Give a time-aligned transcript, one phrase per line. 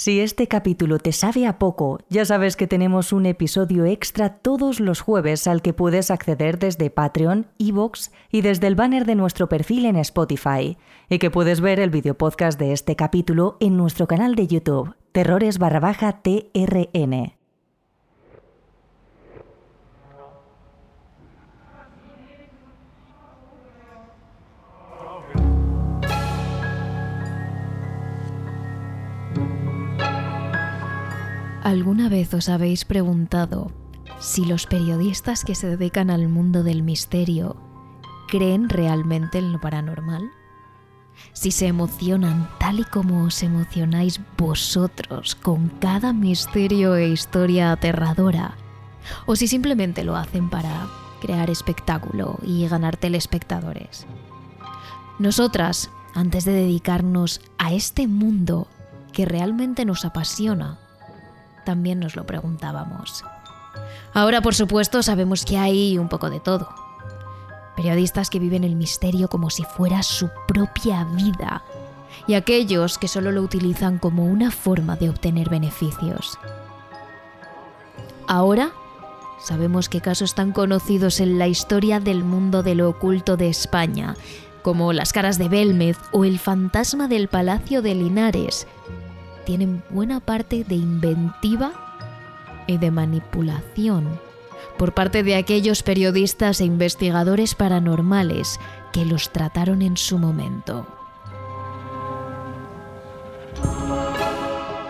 [0.00, 4.80] Si este capítulo te sabe a poco, ya sabes que tenemos un episodio extra todos
[4.80, 9.50] los jueves al que puedes acceder desde Patreon, Evox y desde el banner de nuestro
[9.50, 10.78] perfil en Spotify,
[11.10, 14.94] y que puedes ver el video podcast de este capítulo en nuestro canal de YouTube,
[15.12, 17.39] terrores barra baja TRN.
[31.62, 33.70] ¿Alguna vez os habéis preguntado
[34.18, 37.56] si los periodistas que se dedican al mundo del misterio
[38.28, 40.30] creen realmente en lo paranormal?
[41.34, 48.56] Si se emocionan tal y como os emocionáis vosotros con cada misterio e historia aterradora,
[49.26, 50.86] o si simplemente lo hacen para
[51.20, 54.06] crear espectáculo y ganar telespectadores.
[55.18, 58.66] Nosotras, antes de dedicarnos a este mundo
[59.12, 60.78] que realmente nos apasiona,
[61.70, 63.22] también nos lo preguntábamos.
[64.12, 66.68] Ahora, por supuesto, sabemos que hay un poco de todo.
[67.76, 71.62] Periodistas que viven el misterio como si fuera su propia vida
[72.26, 76.40] y aquellos que solo lo utilizan como una forma de obtener beneficios.
[78.26, 78.72] Ahora
[79.38, 84.16] sabemos que casos tan conocidos en la historia del mundo de lo oculto de España,
[84.62, 88.66] como las caras de Belmez o el fantasma del Palacio de Linares,
[89.50, 91.72] tienen buena parte de inventiva
[92.68, 94.20] y de manipulación
[94.78, 98.60] por parte de aquellos periodistas e investigadores paranormales
[98.92, 100.86] que los trataron en su momento.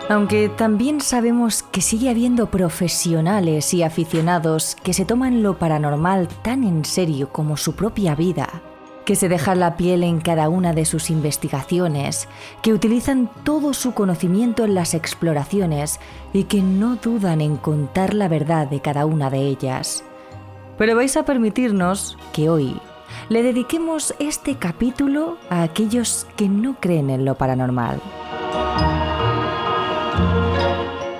[0.09, 6.63] Aunque también sabemos que sigue habiendo profesionales y aficionados que se toman lo paranormal tan
[6.63, 8.61] en serio como su propia vida
[9.05, 12.27] que se dejan la piel en cada una de sus investigaciones,
[12.61, 15.99] que utilizan todo su conocimiento en las exploraciones
[16.33, 20.03] y que no dudan en contar la verdad de cada una de ellas.
[20.77, 22.79] Pero vais a permitirnos que hoy
[23.29, 28.01] le dediquemos este capítulo a aquellos que no creen en lo paranormal.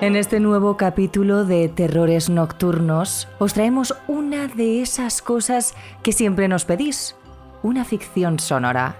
[0.00, 6.48] En este nuevo capítulo de Terrores Nocturnos os traemos una de esas cosas que siempre
[6.48, 7.14] nos pedís,
[7.62, 8.96] una ficción sonora.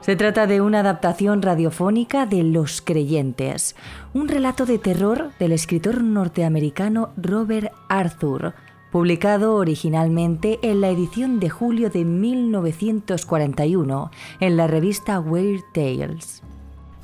[0.00, 3.76] Se trata de una adaptación radiofónica de Los Creyentes,
[4.14, 8.54] un relato de terror del escritor norteamericano Robert Arthur,
[8.90, 16.42] publicado originalmente en la edición de julio de 1941 en la revista Weird Tales.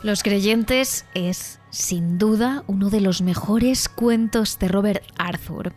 [0.02, 5.72] Los Creyentes es, sin duda, uno de los mejores cuentos de Robert Arthur.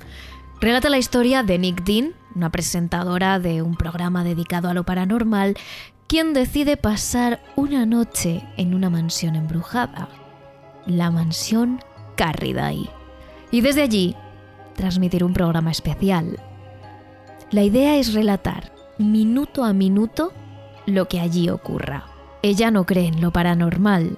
[0.62, 5.56] Relata la historia de Nick Dean, una presentadora de un programa dedicado a lo paranormal,
[6.08, 10.10] quien decide pasar una noche en una mansión embrujada,
[10.86, 11.80] la mansión
[12.18, 12.90] Carriday,
[13.52, 14.18] y desde allí
[14.76, 16.38] transmitir un programa especial.
[17.52, 20.34] La idea es relatar minuto a minuto
[20.86, 22.04] lo que allí ocurra.
[22.42, 24.18] Ella no cree en lo paranormal,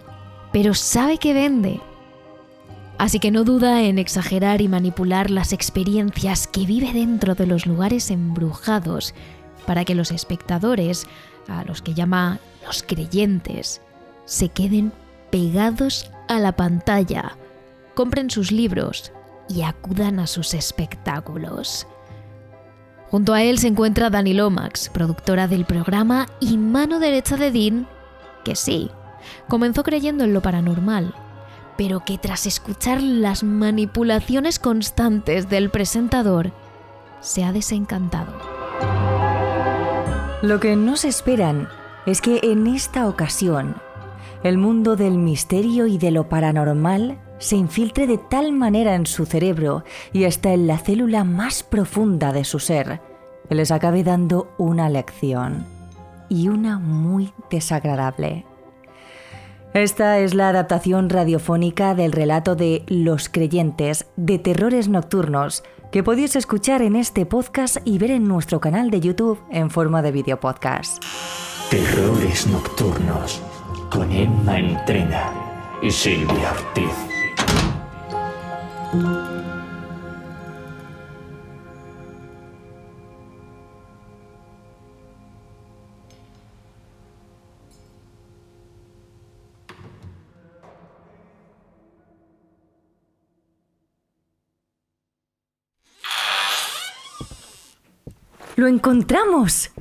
[0.52, 1.82] pero sabe que vende
[3.02, 7.66] así que no duda en exagerar y manipular las experiencias que vive dentro de los
[7.66, 9.16] lugares embrujados
[9.66, 11.08] para que los espectadores,
[11.48, 13.82] a los que llama los creyentes,
[14.26, 14.94] se queden
[15.32, 17.38] pegados a la pantalla,
[17.96, 19.12] compren sus libros
[19.50, 21.88] y acudan a sus espectáculos.
[23.10, 27.88] Junto a él se encuentra Dani Lomax, productora del programa y mano derecha de Dean,
[28.46, 28.92] que sí,
[29.48, 31.16] comenzó creyendo en lo paranormal,
[31.82, 36.52] pero que tras escuchar las manipulaciones constantes del presentador,
[37.22, 38.34] se ha desencantado.
[40.44, 41.70] Lo que no se esperan
[42.06, 43.78] es que en esta ocasión
[44.44, 49.26] el mundo del misterio y de lo paranormal se infiltre de tal manera en su
[49.26, 53.02] cerebro y hasta en la célula más profunda de su ser,
[53.50, 55.66] que les acabe dando una lección,
[56.30, 58.46] y una muy desagradable.
[59.74, 65.64] Esta es la adaptación radiofónica del relato de Los Creyentes de Terrores Nocturnos
[65.94, 70.02] que podéis escuchar en este podcast y ver en nuestro canal de YouTube en forma
[70.02, 71.02] de video podcast.
[71.70, 73.42] Terrores Nocturnos
[73.90, 75.32] con Emma Entrena
[75.82, 76.92] y Silvia Ortiz.
[98.62, 99.72] ¡Lo encontramos!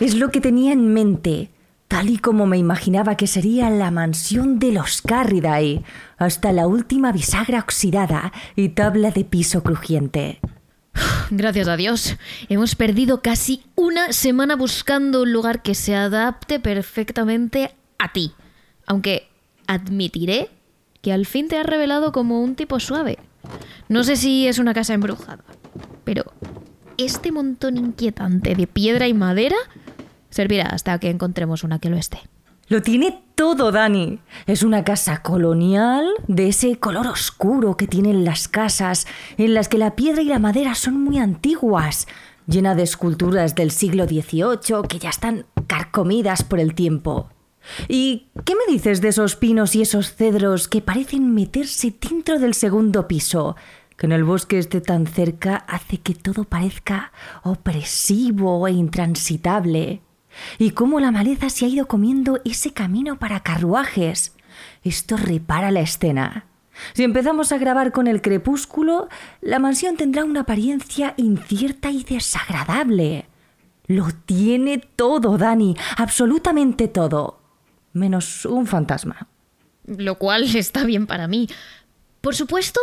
[0.00, 1.48] Es lo que tenía en mente.
[1.88, 5.82] tal y como me imaginaba que sería la mansión de los Carriday,
[6.18, 10.40] hasta la última bisagra oxidada y tabla de piso crujiente.
[11.30, 12.18] Gracias a Dios,
[12.50, 18.32] hemos perdido casi una semana buscando un lugar que se adapte perfectamente a ti.
[18.84, 19.26] Aunque
[19.66, 20.50] admitiré
[21.00, 23.16] que al fin te has revelado como un tipo suave.
[23.88, 25.44] No sé si es una casa embrujada,
[26.04, 26.26] pero
[26.98, 29.56] este montón inquietante de piedra y madera
[30.30, 32.18] servirá hasta que encontremos una que lo esté.
[32.68, 34.18] Lo tiene todo, Dani.
[34.46, 39.06] Es una casa colonial de ese color oscuro que tienen las casas,
[39.38, 42.06] en las que la piedra y la madera son muy antiguas,
[42.46, 47.30] llena de esculturas del siglo XVIII que ya están carcomidas por el tiempo.
[47.88, 52.54] ¿Y qué me dices de esos pinos y esos cedros que parecen meterse dentro del
[52.54, 53.56] segundo piso?
[53.98, 57.12] Que en el bosque esté tan cerca hace que todo parezca
[57.42, 60.00] opresivo e intransitable
[60.58, 64.34] y cómo la maleza se ha ido comiendo ese camino para carruajes.
[64.84, 66.46] Esto repara la escena.
[66.92, 69.08] Si empezamos a grabar con el crepúsculo,
[69.40, 73.26] la mansión tendrá una apariencia incierta y desagradable.
[73.88, 77.40] Lo tiene todo, Dani, absolutamente todo.
[77.92, 79.26] Menos un fantasma.
[79.86, 81.48] Lo cual está bien para mí.
[82.20, 82.80] Por supuesto,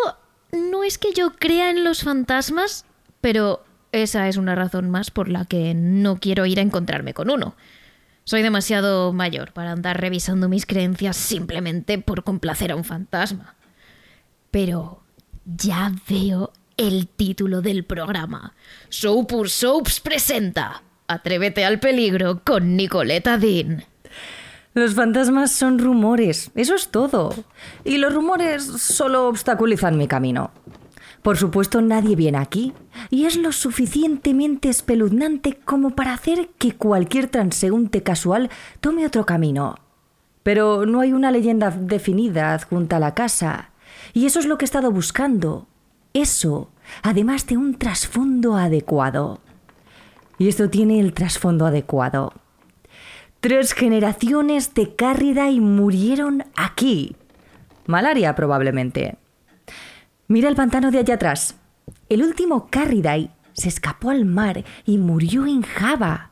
[0.55, 2.85] no es que yo crea en los fantasmas,
[3.21, 7.29] pero esa es una razón más por la que no quiero ir a encontrarme con
[7.29, 7.55] uno.
[8.23, 13.55] Soy demasiado mayor para andar revisando mis creencias simplemente por complacer a un fantasma.
[14.49, 15.03] Pero
[15.45, 18.53] ya veo el título del programa.
[18.89, 23.85] Soapur Soaps presenta Atrévete al peligro con Nicoleta Dean.
[24.75, 27.33] Los fantasmas son rumores, eso es todo.
[27.85, 30.51] Y los rumores solo obstaculizan mi camino.
[31.21, 32.73] Por supuesto, nadie viene aquí,
[33.09, 38.49] y es lo suficientemente espeluznante como para hacer que cualquier transeúnte casual
[38.81, 39.75] tome otro camino.
[40.43, 43.69] Pero no hay una leyenda definida adjunta a la casa,
[44.13, 45.67] y eso es lo que he estado buscando.
[46.13, 46.69] Eso,
[47.01, 49.39] además de un trasfondo adecuado.
[50.37, 52.33] Y esto tiene el trasfondo adecuado.
[53.45, 57.15] Tres generaciones de Cárrida y murieron aquí.
[57.85, 59.19] Malaria probablemente.
[60.27, 61.55] Mira el pantano de allá atrás.
[62.09, 66.31] El último Carriday se escapó al mar y murió en Java.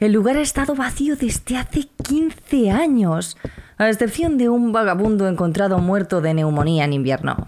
[0.00, 3.36] El lugar ha estado vacío desde hace 15 años,
[3.78, 7.46] a excepción de un vagabundo encontrado muerto de neumonía en invierno.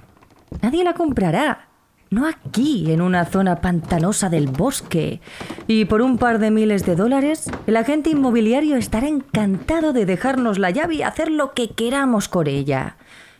[0.62, 1.67] Nadie la comprará.
[2.10, 5.20] No aquí, en una zona pantanosa del bosque.
[5.66, 10.58] Y por un par de miles de dólares, el agente inmobiliario estará encantado de dejarnos
[10.58, 12.96] la llave y hacer lo que queramos con ella.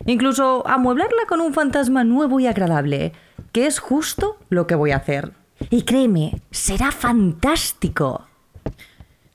[0.06, 3.12] Incluso amueblarla con un fantasma nuevo y agradable,
[3.52, 5.32] que es justo lo que voy a hacer.
[5.70, 8.26] Y créeme, será fantástico.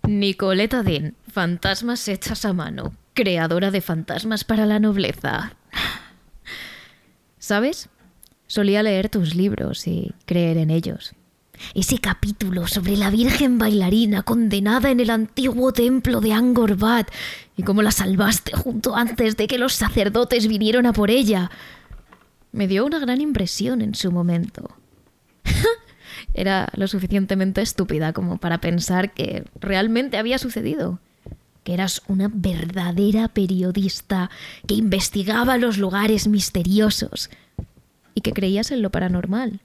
[0.03, 5.53] Nicoleta Dean, Fantasmas hechas a mano, creadora de fantasmas para la nobleza.
[7.39, 7.89] ¿Sabes?
[8.54, 11.14] Solía leer tus libros y creer en ellos.
[11.74, 16.78] Ese capítulo sobre la Virgen bailarina condenada en el antiguo templo de Angkor
[17.58, 21.50] y cómo la salvaste junto antes de que los sacerdotes vinieran a por ella.
[22.52, 24.70] Me dio una gran impresión en su momento.
[26.36, 31.00] Era lo suficientemente estúpida como para pensar que realmente había sucedido.
[31.64, 34.30] Que eras una verdadera periodista
[34.68, 37.32] que investigaba los lugares misteriosos
[38.13, 39.59] y que creías en lo paranormal.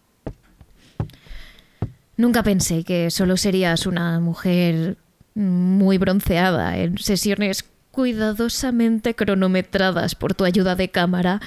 [2.16, 4.96] Nunca pensé que solo serías una mujer
[5.34, 11.40] muy bronceada en sesiones cuidadosamente cronometradas por tu ayuda de cámara,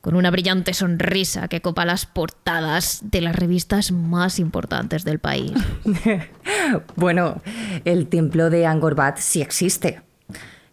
[0.00, 5.52] con una brillante sonrisa que copa las portadas de las revistas más importantes del país.
[6.96, 7.42] bueno,
[7.84, 10.00] el templo de Angkor Wat sí existe.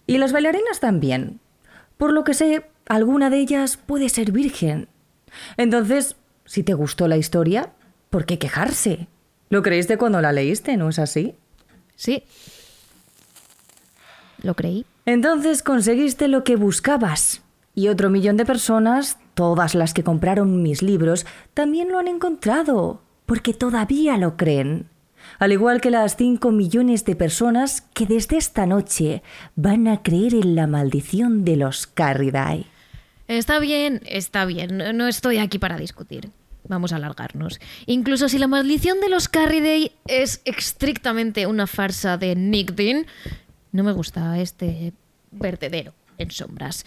[0.08, 1.40] Y las bailarinas también.
[1.98, 4.88] Por lo que sé, alguna de ellas puede ser virgen.
[5.58, 6.16] Entonces,
[6.46, 7.74] si te gustó la historia,
[8.10, 9.08] ¿por qué quejarse?
[9.50, 11.36] Lo creíste cuando la leíste, ¿no es así?
[11.96, 12.24] Sí.
[14.42, 14.86] Lo creí.
[15.06, 17.42] Entonces conseguiste lo que buscabas.
[17.74, 23.02] Y otro millón de personas, todas las que compraron mis libros, también lo han encontrado,
[23.26, 24.90] porque todavía lo creen.
[25.40, 29.24] Al igual que las 5 millones de personas que desde esta noche
[29.56, 32.68] van a creer en la maldición de los Carriday.
[33.28, 34.78] Está bien, está bien.
[34.96, 36.32] No estoy aquí para discutir.
[36.68, 37.60] Vamos a alargarnos.
[37.86, 43.06] Incluso si la maldición de los Carriday es estrictamente una farsa de Nick Dean,
[43.72, 44.94] no me gusta este
[45.32, 46.86] vertedero en sombras.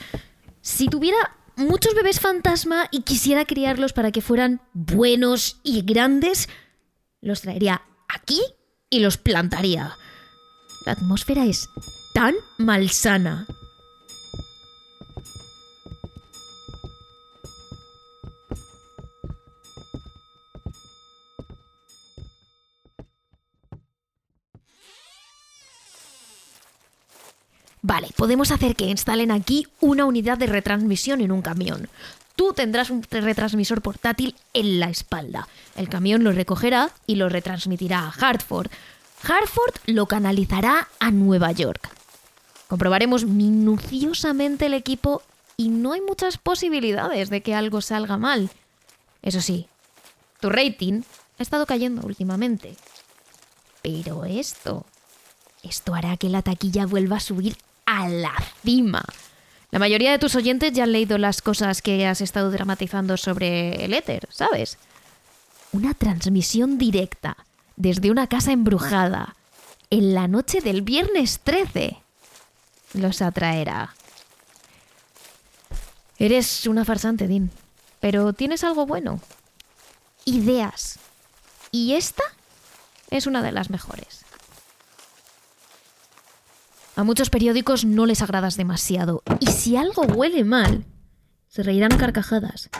[0.60, 1.18] Si tuviera
[1.56, 6.48] muchos bebés fantasma y quisiera criarlos para que fueran buenos y grandes,
[7.20, 8.40] los traería aquí
[8.90, 9.92] y los plantaría.
[10.86, 11.68] La atmósfera es
[12.14, 13.46] tan malsana.
[27.88, 31.88] Vale, podemos hacer que instalen aquí una unidad de retransmisión en un camión.
[32.36, 35.48] Tú tendrás un retransmisor portátil en la espalda.
[35.74, 38.70] El camión lo recogerá y lo retransmitirá a Hartford.
[39.22, 41.88] Hartford lo canalizará a Nueva York.
[42.66, 45.22] Comprobaremos minuciosamente el equipo
[45.56, 48.50] y no hay muchas posibilidades de que algo salga mal.
[49.22, 49.66] Eso sí,
[50.40, 51.04] tu rating
[51.38, 52.76] ha estado cayendo últimamente.
[53.80, 54.84] Pero esto,
[55.62, 57.56] esto hará que la taquilla vuelva a subir
[57.88, 59.02] a la cima.
[59.70, 63.82] La mayoría de tus oyentes ya han leído las cosas que has estado dramatizando sobre
[63.82, 64.76] el éter, ¿sabes?
[65.72, 67.38] Una transmisión directa
[67.76, 69.36] desde una casa embrujada
[69.88, 71.96] en la noche del viernes 13
[72.92, 73.94] los atraerá.
[76.18, 77.50] Eres una farsante, Dean,
[78.00, 79.20] pero tienes algo bueno.
[80.26, 80.98] Ideas.
[81.70, 82.24] Y esta
[83.08, 84.26] es una de las mejores.
[86.98, 89.22] A muchos periódicos no les agradas demasiado.
[89.38, 90.84] Y si algo huele mal,
[91.46, 92.70] se reirán carcajadas.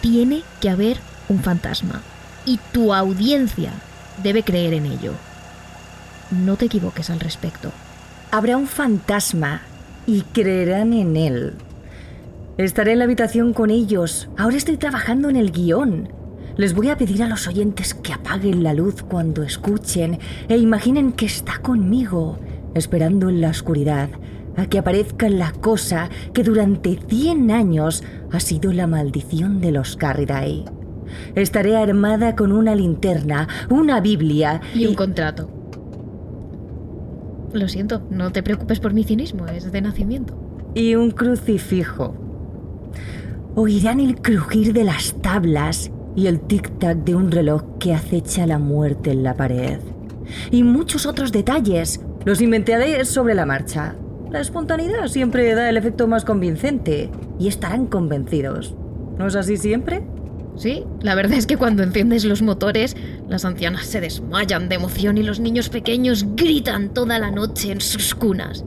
[0.00, 0.96] Tiene que haber
[1.28, 2.00] un fantasma.
[2.46, 3.74] Y tu audiencia
[4.22, 5.12] debe creer en ello.
[6.30, 7.70] No te equivoques al respecto.
[8.30, 9.60] Habrá un fantasma
[10.06, 11.56] y creerán en él.
[12.56, 14.30] Estaré en la habitación con ellos.
[14.38, 16.08] Ahora estoy trabajando en el guion.
[16.56, 21.12] Les voy a pedir a los oyentes que apaguen la luz cuando escuchen e imaginen
[21.12, 22.38] que está conmigo
[22.74, 24.08] esperando en la oscuridad
[24.56, 29.96] a que aparezca la cosa que durante 100 años ha sido la maldición de los
[29.96, 30.64] Carriday.
[31.34, 35.50] Estaré armada con una linterna, una Biblia y un contrato.
[37.52, 40.34] Lo siento, no te preocupes por mi cinismo, es de nacimiento.
[40.74, 42.14] Y un crucifijo.
[43.54, 48.58] Oirán el crujir de las tablas y el tic-tac de un reloj que acecha la
[48.58, 49.80] muerte en la pared.
[50.50, 53.94] Y muchos otros detalles los inventaré sobre la marcha.
[54.30, 58.74] La espontaneidad siempre da el efecto más convincente y estarán convencidos.
[59.18, 60.02] ¿No es así siempre?
[60.56, 62.96] Sí, la verdad es que cuando enciendes los motores,
[63.28, 67.80] las ancianas se desmayan de emoción y los niños pequeños gritan toda la noche en
[67.80, 68.64] sus cunas.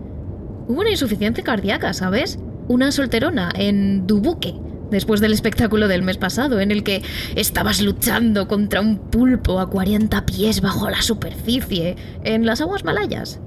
[0.67, 2.39] Hubo una insuficiencia cardíaca, ¿sabes?
[2.67, 4.55] Una solterona en Dubuque,
[4.91, 7.03] después del espectáculo del mes pasado, en el que
[7.35, 13.39] estabas luchando contra un pulpo a 40 pies bajo la superficie, en las aguas malayas.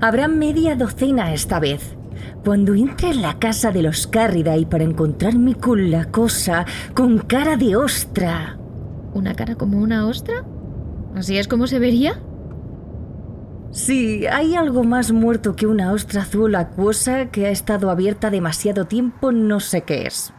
[0.00, 1.96] Habrá media docena esta vez.
[2.44, 6.64] Cuando entre en la casa de los Carriday para encontrarme con la cosa
[6.94, 8.58] con cara de ostra.
[9.12, 10.44] ¿Una cara como una ostra?
[11.14, 12.20] ¿Así es como se vería?
[13.70, 18.86] Sí, hay algo más muerto que una ostra azul acuosa que ha estado abierta demasiado
[18.86, 20.32] tiempo, no sé qué es.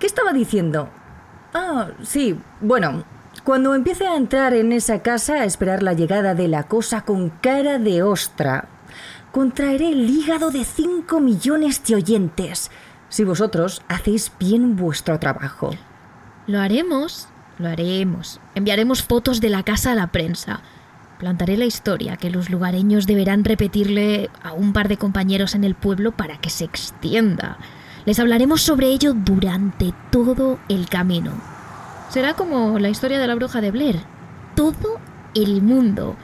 [0.00, 0.88] ¿Qué estaba diciendo?
[1.52, 3.04] Ah, sí, bueno,
[3.44, 7.28] cuando empiece a entrar en esa casa a esperar la llegada de la cosa con
[7.28, 8.66] cara de ostra,
[9.30, 12.70] contraeré el hígado de 5 millones de oyentes,
[13.10, 15.72] si vosotros hacéis bien vuestro trabajo.
[16.46, 17.28] Lo haremos,
[17.58, 18.40] lo haremos.
[18.54, 20.62] Enviaremos fotos de la casa a la prensa.
[21.18, 25.74] Plantaré la historia que los lugareños deberán repetirle a un par de compañeros en el
[25.74, 27.58] pueblo para que se extienda.
[28.06, 31.32] Les hablaremos sobre ello durante todo el camino.
[32.08, 34.00] Será como la historia de la bruja de Blair.
[34.54, 34.98] Todo
[35.34, 36.16] el mundo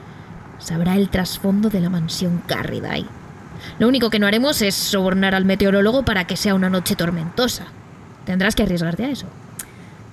[0.59, 3.05] sabrá el trasfondo de la mansión Carriday.
[3.79, 7.65] Lo único que no haremos es sobornar al meteorólogo para que sea una noche tormentosa.
[8.25, 9.27] Tendrás que arriesgarte a eso.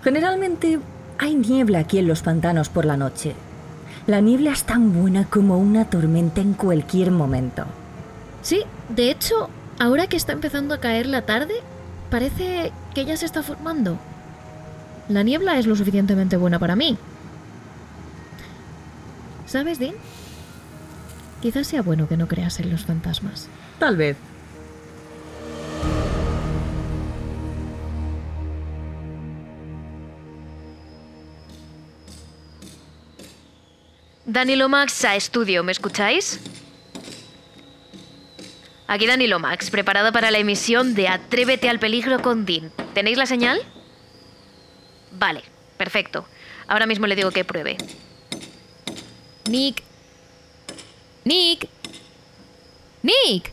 [0.03, 0.79] Generalmente
[1.19, 3.35] hay niebla aquí en los pantanos por la noche.
[4.07, 7.65] La niebla es tan buena como una tormenta en cualquier momento.
[8.43, 11.55] Sí, de hecho, ahora que está empezando a caer la tarde,
[12.11, 13.99] parece que ya se está formando.
[15.09, 16.97] La niebla es lo suficientemente buena para mí.
[19.47, 19.95] ¿Sabes, Dean?
[21.43, 23.49] Quizás sea bueno que no creas en los fantasmas.
[23.79, 24.17] Tal vez.
[34.27, 36.41] Danilo Max a estudio, ¿me escucháis?
[38.87, 42.71] Aquí Danilo Max, preparado para la emisión de Atrévete al peligro con Dean.
[42.93, 43.61] ¿Tenéis la señal?
[45.13, 45.43] Vale,
[45.79, 46.27] perfecto.
[46.67, 47.77] Ahora mismo le digo que pruebe.
[49.49, 49.83] Nick.
[51.25, 51.69] Nick.
[53.03, 53.53] Nick.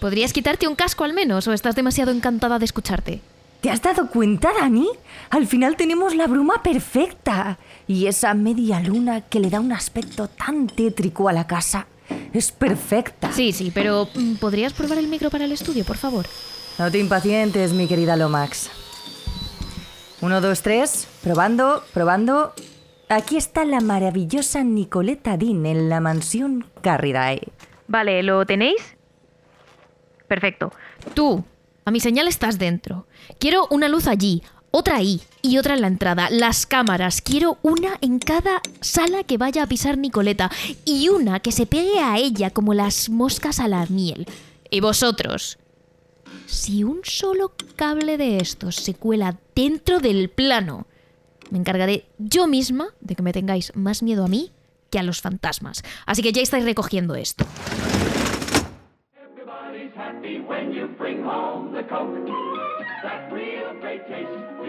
[0.00, 3.20] ¿Podrías quitarte un casco al menos o estás demasiado encantada de escucharte?
[3.60, 4.88] ¿Te has dado cuenta, Dani?
[5.28, 7.58] Al final tenemos la bruma perfecta.
[7.86, 11.86] Y esa media luna que le da un aspecto tan tétrico a la casa.
[12.32, 13.30] Es perfecta.
[13.32, 16.24] Sí, sí, pero mm, ¿podrías probar el micro para el estudio, por favor?
[16.78, 18.70] No te impacientes, mi querida Lomax.
[20.22, 21.06] Uno, dos, tres.
[21.22, 22.54] Probando, probando.
[23.10, 27.40] Aquí está la maravillosa Nicoleta Dean en la mansión Carriday.
[27.88, 28.96] Vale, ¿lo tenéis?
[30.28, 30.72] Perfecto.
[31.12, 31.44] Tú,
[31.90, 33.06] mi señal estás dentro.
[33.38, 36.28] Quiero una luz allí, otra ahí y otra en la entrada.
[36.30, 40.50] Las cámaras, quiero una en cada sala que vaya a pisar Nicoleta
[40.84, 44.26] y una que se pegue a ella como las moscas a la miel.
[44.70, 45.58] Y vosotros,
[46.46, 50.86] si un solo cable de estos se cuela dentro del plano,
[51.50, 54.52] me encargaré yo misma de que me tengáis más miedo a mí
[54.90, 55.82] que a los fantasmas.
[56.06, 57.46] Así que ya estáis recogiendo esto.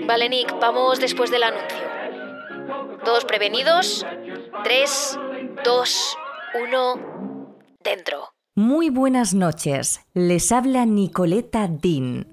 [0.07, 1.77] Vale, Nick, vamos después del anuncio.
[3.03, 4.05] Todos prevenidos.
[4.63, 5.19] 3,
[5.63, 6.17] 2,
[6.63, 8.33] 1, dentro.
[8.55, 10.01] Muy buenas noches.
[10.13, 12.27] Les habla Nicoleta Dean.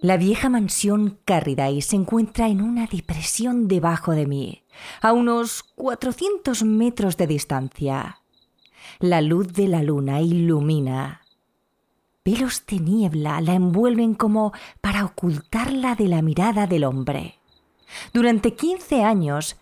[0.00, 4.64] La vieja mansión Carriday se encuentra en una depresión debajo de mí,
[5.00, 8.18] a unos 400 metros de distancia.
[8.98, 11.21] La luz de la luna ilumina
[12.22, 17.40] Pelos de niebla la envuelven como para ocultarla de la mirada del hombre.
[18.12, 19.56] Durante 15 años,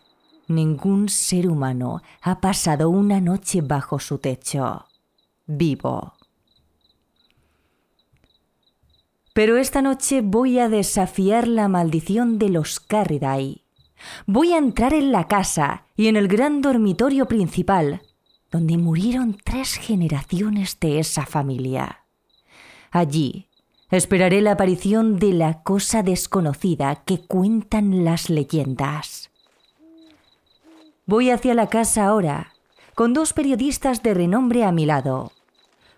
[0.47, 4.87] ningún ser humano ha pasado una noche bajo su techo,
[5.47, 6.15] vivo.
[9.33, 13.65] Pero esta noche voy a desafiar la maldición de los Carriday.
[14.27, 18.03] Voy a entrar en la casa y en el gran dormitorio principal,
[18.51, 22.00] donde murieron tres generaciones de esa familia.
[22.91, 23.47] Allí
[23.91, 29.31] esperaré la aparición de la cosa desconocida que cuentan las leyendas.
[31.07, 32.53] Voy hacia la casa ahora,
[32.95, 35.33] con dos periodistas de renombre a mi lado.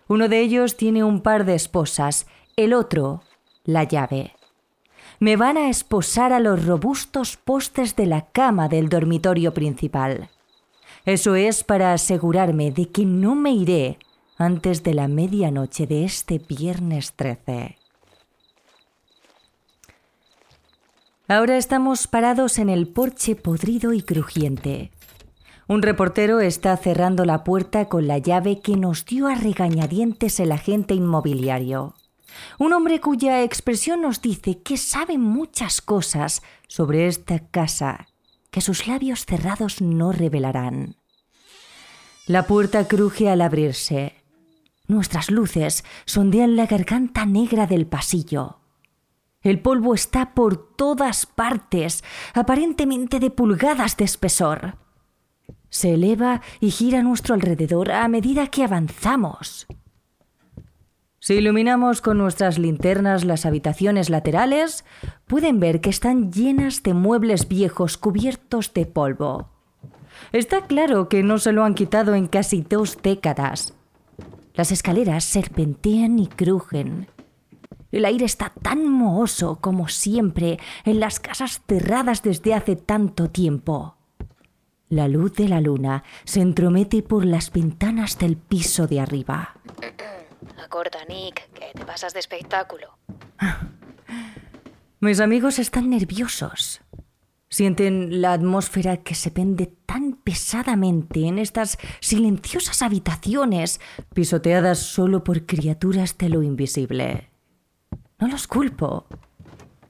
[0.07, 3.21] Uno de ellos tiene un par de esposas, el otro
[3.63, 4.33] la llave.
[5.19, 10.29] Me van a esposar a los robustos postes de la cama del dormitorio principal.
[11.05, 13.97] Eso es para asegurarme de que no me iré
[14.43, 17.77] antes de la medianoche de este viernes 13.
[21.27, 24.91] Ahora estamos parados en el porche podrido y crujiente.
[25.67, 30.51] Un reportero está cerrando la puerta con la llave que nos dio a regañadientes el
[30.51, 31.95] agente inmobiliario.
[32.59, 38.07] Un hombre cuya expresión nos dice que sabe muchas cosas sobre esta casa
[38.51, 40.97] que sus labios cerrados no revelarán.
[42.27, 44.22] La puerta cruje al abrirse.
[44.93, 48.59] Nuestras luces sondean la garganta negra del pasillo.
[49.41, 52.03] El polvo está por todas partes,
[52.35, 54.77] aparentemente de pulgadas de espesor.
[55.71, 59.65] Se eleva y gira a nuestro alrededor a medida que avanzamos.
[61.17, 64.85] Si iluminamos con nuestras linternas las habitaciones laterales,
[65.25, 69.49] pueden ver que están llenas de muebles viejos cubiertos de polvo.
[70.33, 73.73] Está claro que no se lo han quitado en casi dos décadas.
[74.53, 77.07] Las escaleras serpentean y crujen.
[77.91, 83.97] El aire está tan mohoso como siempre en las casas cerradas desde hace tanto tiempo.
[84.89, 89.55] La luz de la luna se entromete por las ventanas del piso de arriba.
[90.63, 92.97] Acorda, Nick, que te pasas de espectáculo.
[94.99, 96.81] Mis amigos están nerviosos.
[97.53, 103.79] Sienten la atmósfera que se pende tan pesadamente en estas silenciosas habitaciones,
[104.15, 107.29] pisoteadas solo por criaturas de lo invisible.
[108.17, 109.05] No los culpo.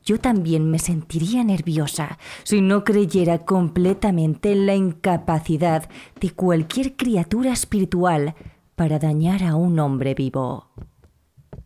[0.03, 7.53] Yo también me sentiría nerviosa si no creyera completamente en la incapacidad de cualquier criatura
[7.53, 8.35] espiritual
[8.75, 10.67] para dañar a un hombre vivo.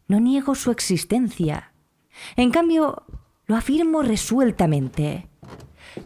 [0.07, 1.73] No niego su existencia.
[2.35, 3.01] En cambio,
[3.47, 5.27] lo afirmo resueltamente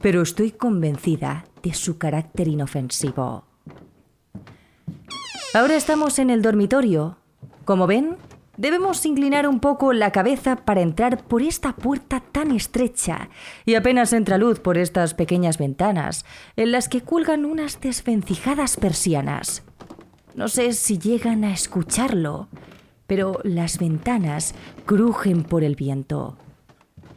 [0.02, 3.46] pero estoy convencida de su carácter inofensivo.
[5.54, 7.18] Ahora estamos en el dormitorio.
[7.66, 8.16] Como ven,
[8.58, 13.30] debemos inclinar un poco la cabeza para entrar por esta puerta tan estrecha
[13.66, 16.26] y apenas entra luz por estas pequeñas ventanas,
[16.56, 19.64] en las que cuelgan unas desvencijadas persianas.
[20.36, 22.48] No sé si llegan a escucharlo,
[23.08, 26.38] pero las ventanas crujen por el viento.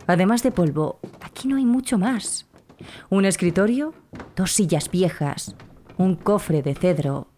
[0.09, 2.47] Además de polvo, aquí no hay mucho más.
[3.11, 3.95] Un escritorio,
[4.37, 5.57] dos sillas viejas,
[5.97, 7.29] un cofre de cedro,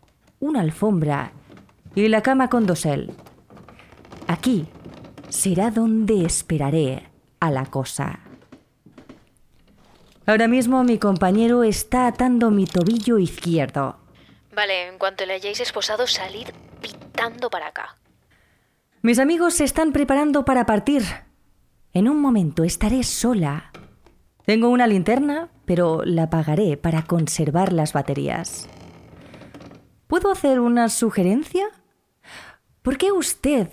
[0.40, 1.32] una alfombra
[1.94, 3.12] y la cama con dosel.
[4.26, 4.66] Aquí
[5.28, 7.08] será donde esperaré
[7.40, 8.20] a la cosa.
[10.26, 13.96] Ahora mismo mi compañero está atando mi tobillo izquierdo.
[14.54, 16.48] Vale, en cuanto le hayáis esposado, salid
[16.80, 17.96] pitando para acá.
[19.02, 21.04] Mis amigos se están preparando para partir.
[21.92, 23.70] En un momento estaré sola.
[24.46, 28.68] Tengo una linterna, pero la apagaré para conservar las baterías.
[30.06, 31.66] ¿Puedo hacer una sugerencia?
[32.82, 33.68] ¿Por qué usted,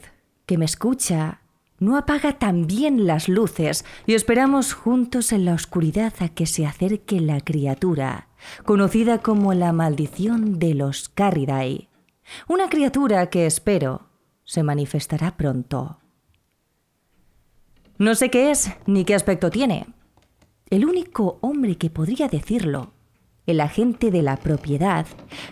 [0.47, 1.41] que me escucha,
[1.77, 7.19] no apaga también las luces y esperamos juntos en la oscuridad a que se acerque
[7.19, 8.29] la criatura,
[8.65, 11.89] conocida como la maldición de los Carriday?
[12.47, 14.07] Una criatura que espero
[14.43, 15.99] se manifestará pronto.
[17.99, 19.86] No sé qué es ni qué aspecto tiene.
[20.73, 22.93] El único hombre que podría decirlo,
[23.45, 25.05] el agente de la propiedad,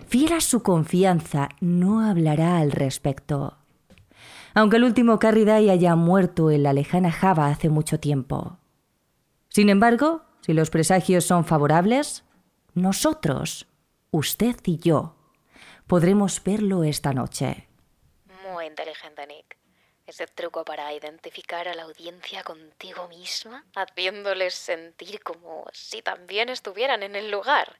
[0.08, 3.56] fiel a su confianza, no hablará al respecto.
[4.52, 8.58] Aunque el último Carriday haya muerto en la lejana Java hace mucho tiempo.
[9.48, 12.24] Sin embargo, si los presagios son favorables,
[12.74, 13.68] nosotros,
[14.10, 15.14] usted y yo,
[15.86, 17.68] podremos verlo esta noche
[18.66, 19.61] inteligente, Nick.
[20.06, 27.02] Ese truco para identificar a la audiencia contigo misma, haciéndoles sentir como si también estuvieran
[27.02, 27.78] en el lugar.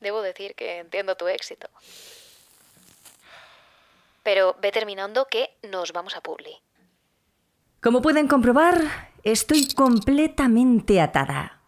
[0.00, 1.68] Debo decir que entiendo tu éxito.
[4.22, 6.60] Pero ve terminando que nos vamos a Publi.
[7.80, 11.60] Como pueden comprobar, estoy completamente atada.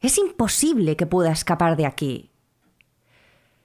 [0.00, 2.30] Es imposible que pueda escapar de aquí.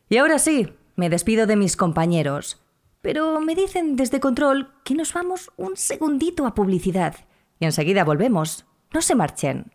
[0.10, 2.63] Y ahora sí, me despido de mis compañeros.
[3.04, 7.18] Pero me dicen desde control que nos vamos un segundito a publicidad
[7.60, 8.66] y enseguida volvemos.
[8.94, 9.74] No se marchen.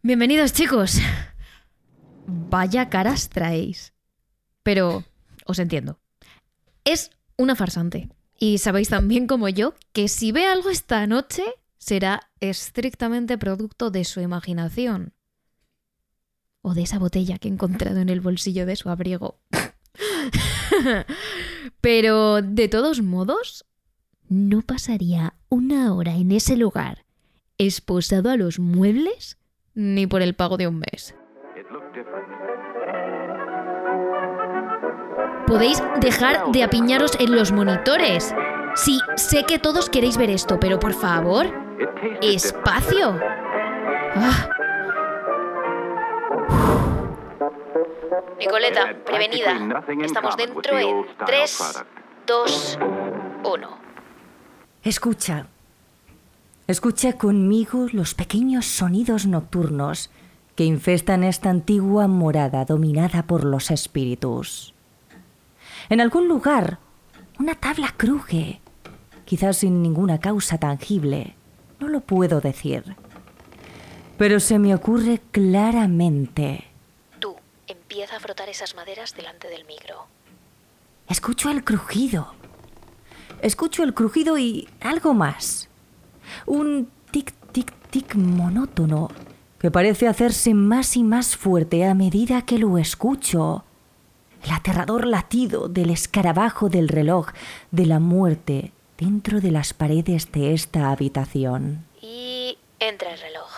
[0.00, 1.00] Bienvenidos chicos.
[2.26, 3.92] Vaya caras traéis.
[4.62, 5.04] Pero
[5.44, 5.98] os entiendo.
[6.84, 8.08] Es una farsante.
[8.38, 11.44] Y sabéis también como yo que si ve algo esta noche
[11.76, 15.12] será estrictamente producto de su imaginación.
[16.62, 19.38] O de esa botella que he encontrado en el bolsillo de su abrigo.
[21.80, 23.64] Pero, de todos modos,
[24.28, 27.04] no pasaría una hora en ese lugar
[27.58, 29.38] esposado a los muebles
[29.74, 31.14] ni por el pago de un mes.
[35.46, 38.34] Podéis dejar de apiñaros en los monitores.
[38.74, 41.46] Sí, sé que todos queréis ver esto, pero por favor,
[42.22, 43.18] espacio.
[44.16, 44.48] Ah.
[48.44, 49.82] Nicoleta, prevenida.
[50.04, 51.84] Estamos dentro en 3,
[52.26, 52.78] 2,
[53.42, 53.68] 1.
[54.82, 55.46] Escucha.
[56.66, 60.10] Escucha conmigo los pequeños sonidos nocturnos
[60.56, 64.74] que infestan esta antigua morada dominada por los espíritus.
[65.88, 66.80] En algún lugar,
[67.38, 68.60] una tabla cruje,
[69.24, 71.34] quizás sin ninguna causa tangible.
[71.80, 72.94] No lo puedo decir.
[74.18, 76.73] Pero se me ocurre claramente
[77.94, 80.08] Empieza a frotar esas maderas delante del micro.
[81.08, 82.34] Escucho el crujido.
[83.40, 85.68] Escucho el crujido y algo más.
[86.44, 89.12] Un tic-tic-tic monótono
[89.60, 93.64] que parece hacerse más y más fuerte a medida que lo escucho.
[94.42, 97.28] El aterrador latido del escarabajo del reloj
[97.70, 101.86] de la muerte dentro de las paredes de esta habitación.
[102.02, 103.50] Y entra el reloj.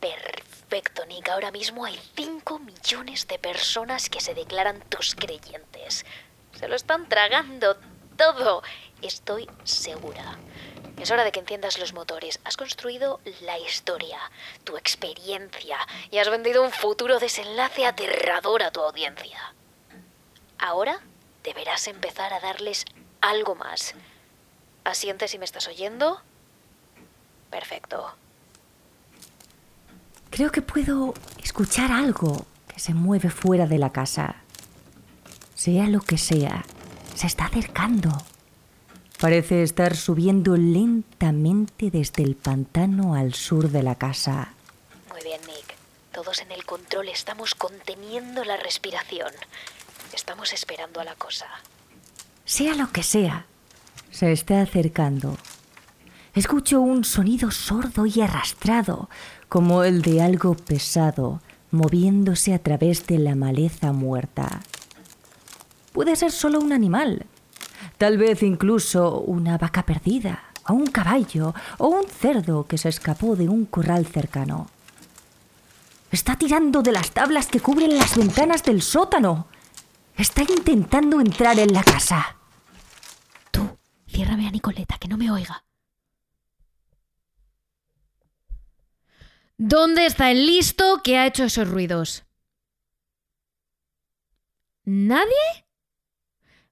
[0.00, 0.43] Perfecto
[0.74, 1.28] Perfecto, Nick.
[1.28, 6.04] Ahora mismo hay 5 millones de personas que se declaran tus creyentes.
[6.58, 7.76] Se lo están tragando
[8.16, 8.60] todo.
[9.00, 10.36] Estoy segura.
[10.98, 12.40] Es hora de que enciendas los motores.
[12.42, 14.18] Has construido la historia,
[14.64, 15.78] tu experiencia
[16.10, 19.54] y has vendido un futuro desenlace aterrador a tu audiencia.
[20.58, 20.98] Ahora
[21.44, 22.84] deberás empezar a darles
[23.20, 23.94] algo más.
[24.82, 26.20] ¿Asientes si me estás oyendo?
[27.48, 28.16] Perfecto.
[30.34, 34.34] Creo que puedo escuchar algo que se mueve fuera de la casa.
[35.54, 36.64] Sea lo que sea,
[37.14, 38.10] se está acercando.
[39.20, 44.48] Parece estar subiendo lentamente desde el pantano al sur de la casa.
[45.12, 45.76] Muy bien, Nick.
[46.12, 49.30] Todos en el control estamos conteniendo la respiración.
[50.12, 51.46] Estamos esperando a la cosa.
[52.44, 53.46] Sea lo que sea,
[54.10, 55.38] se está acercando.
[56.34, 59.08] Escucho un sonido sordo y arrastrado,
[59.54, 61.40] como el de algo pesado
[61.70, 64.62] moviéndose a través de la maleza muerta.
[65.92, 67.26] Puede ser solo un animal,
[67.96, 73.36] tal vez incluso una vaca perdida, o un caballo, o un cerdo que se escapó
[73.36, 74.66] de un corral cercano.
[76.10, 79.46] Está tirando de las tablas que cubren las ventanas del sótano.
[80.16, 82.38] Está intentando entrar en la casa.
[83.52, 85.62] Tú, Ciérrame a Nicoleta, que no me oiga.
[89.56, 92.24] ¿Dónde está el listo que ha hecho esos ruidos?
[94.84, 95.64] ¿Nadie?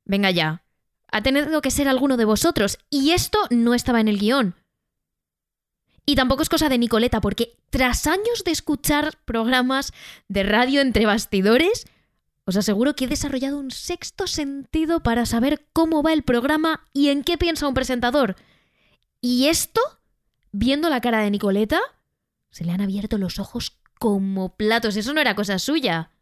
[0.04, 0.64] Venga ya.
[1.10, 2.78] Ha tenido que ser alguno de vosotros.
[2.90, 4.54] Y esto no estaba en el guion.
[6.04, 9.92] Y tampoco es cosa de Nicoleta, porque tras años de escuchar programas
[10.26, 11.86] de radio entre bastidores,
[12.44, 17.10] os aseguro que he desarrollado un sexto sentido para saber cómo va el programa y
[17.10, 18.34] en qué piensa un presentador.
[19.20, 19.80] Y esto,
[20.50, 21.80] viendo la cara de Nicoleta,
[22.52, 24.96] se le han abierto los ojos como platos.
[24.96, 26.12] Eso no era cosa suya.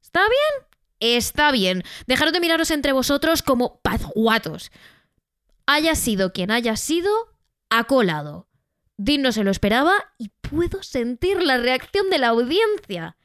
[0.00, 0.68] ¿Está bien?
[1.00, 1.82] Está bien.
[2.06, 4.70] Dejaros de miraros entre vosotros como pazguatos.
[5.66, 7.10] Haya sido quien haya sido,
[7.70, 8.48] ha colado.
[8.98, 13.16] Dean no se lo esperaba y puedo sentir la reacción de la audiencia.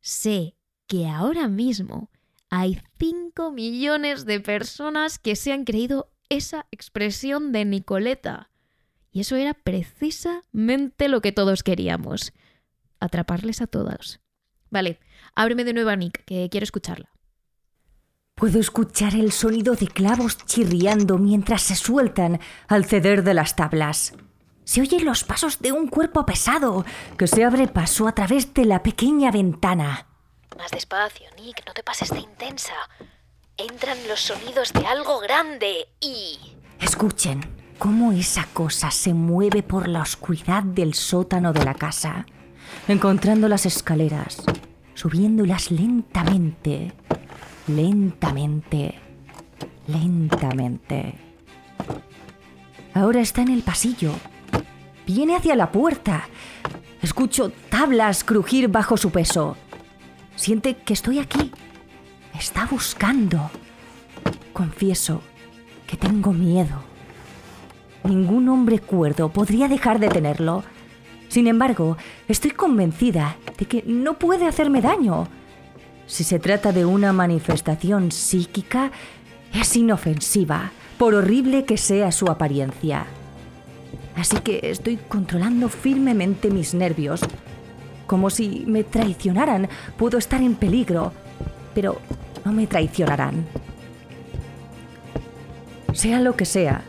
[0.00, 0.56] Sé
[0.86, 2.10] que ahora mismo
[2.48, 8.51] hay 5 millones de personas que se han creído esa expresión de Nicoleta.
[9.12, 12.32] Y eso era precisamente lo que todos queríamos.
[12.98, 14.20] Atraparles a todos.
[14.70, 14.98] Vale,
[15.34, 17.10] ábreme de nuevo a Nick, que quiero escucharla.
[18.34, 24.14] Puedo escuchar el sonido de clavos chirriando mientras se sueltan al ceder de las tablas.
[24.64, 26.86] Se oyen los pasos de un cuerpo pesado
[27.18, 30.06] que se abre paso a través de la pequeña ventana.
[30.56, 32.74] Más despacio, Nick, no te pases de intensa.
[33.58, 36.38] Entran los sonidos de algo grande y...
[36.80, 42.26] Escuchen cómo esa cosa se mueve por la oscuridad del sótano de la casa,
[42.86, 44.44] encontrando las escaleras,
[44.94, 46.92] subiéndolas lentamente
[47.66, 48.94] lentamente,
[49.88, 51.14] lentamente.
[52.94, 54.12] Ahora está en el pasillo.
[55.04, 56.28] Viene hacia la puerta.
[57.00, 59.56] Escucho tablas crujir bajo su peso.
[60.36, 61.50] Siente que estoy aquí.
[62.38, 63.50] Está buscando.
[64.52, 65.20] Confieso
[65.88, 66.91] que tengo miedo.
[68.04, 70.64] Ningún hombre cuerdo podría dejar de tenerlo.
[71.28, 71.96] Sin embargo,
[72.28, 75.28] estoy convencida de que no puede hacerme daño.
[76.06, 78.90] Si se trata de una manifestación psíquica,
[79.54, 83.06] es inofensiva, por horrible que sea su apariencia.
[84.16, 87.20] Así que estoy controlando firmemente mis nervios.
[88.06, 91.12] Como si me traicionaran, puedo estar en peligro,
[91.74, 91.98] pero
[92.44, 93.46] no me traicionarán.
[95.94, 96.82] Sea lo que sea,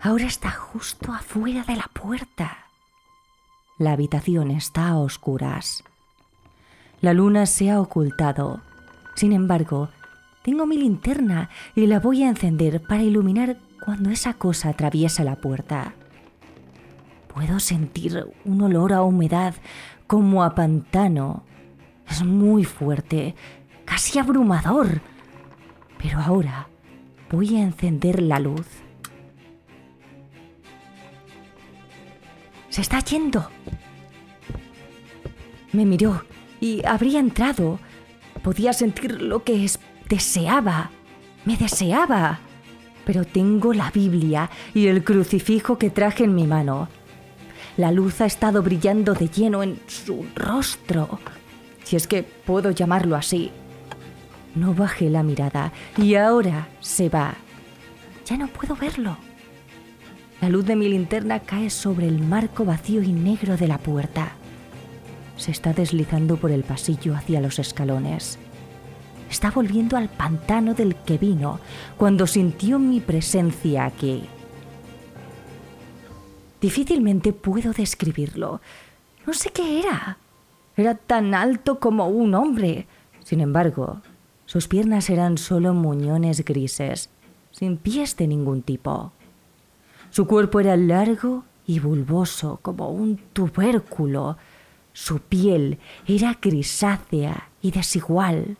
[0.00, 2.58] ahora está justo afuera de la puerta.
[3.78, 5.84] La habitación está a oscuras.
[7.00, 8.62] La luna se ha ocultado.
[9.14, 9.90] Sin embargo,
[10.42, 15.36] tengo mi linterna y la voy a encender para iluminar cuando esa cosa atraviesa la
[15.36, 15.94] puerta.
[17.34, 19.54] Puedo sentir un olor a humedad
[20.06, 21.42] como a pantano.
[22.08, 23.34] Es muy fuerte,
[23.84, 25.02] casi abrumador.
[25.98, 26.68] Pero ahora
[27.30, 28.66] voy a encender la luz.
[32.76, 33.48] Se está yendo.
[35.72, 36.24] Me miró
[36.60, 37.78] y habría entrado.
[38.42, 39.66] Podía sentir lo que
[40.10, 40.90] deseaba.
[41.46, 42.38] Me deseaba.
[43.06, 46.90] Pero tengo la Biblia y el crucifijo que traje en mi mano.
[47.78, 51.18] La luz ha estado brillando de lleno en su rostro,
[51.82, 53.52] si es que puedo llamarlo así.
[54.54, 57.36] No bajé la mirada y ahora se va.
[58.26, 59.16] Ya no puedo verlo.
[60.40, 64.32] La luz de mi linterna cae sobre el marco vacío y negro de la puerta
[65.36, 68.38] se está deslizando por el pasillo hacia los escalones.
[69.30, 71.60] Está volviendo al pantano del que vino
[71.96, 74.24] cuando sintió mi presencia aquí.
[76.60, 78.60] Difícilmente puedo describirlo.
[79.26, 80.18] No sé qué era.
[80.76, 82.86] Era tan alto como un hombre.
[83.24, 84.00] Sin embargo,
[84.46, 87.10] sus piernas eran solo muñones grises,
[87.50, 89.12] sin pies de ningún tipo.
[90.16, 94.38] Su cuerpo era largo y bulboso como un tubérculo
[94.94, 98.56] su piel era grisácea y desigual.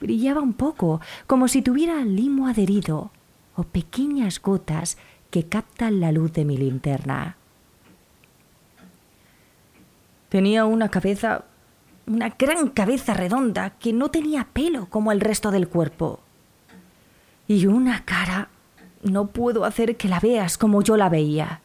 [0.00, 3.10] Brillaba un poco, como si tuviera limo adherido
[3.56, 4.98] o pequeñas gotas
[5.30, 7.38] que captan la luz de mi linterna.
[10.28, 11.46] Tenía una cabeza,
[12.06, 16.20] una gran cabeza redonda que no tenía pelo como el resto del cuerpo.
[17.48, 18.50] Y una cara,
[19.02, 21.60] no puedo hacer que la veas como yo la veía.